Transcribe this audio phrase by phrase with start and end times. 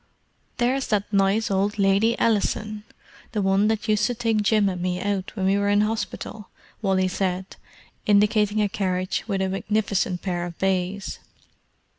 [0.57, 5.35] "There's that nice old Lady Ellison—the one that used to take Jim and me out
[5.35, 6.49] when we were in hospital,"
[6.81, 7.55] Wally said,
[8.07, 11.19] indicating a carriage with a magnificent pair of bays.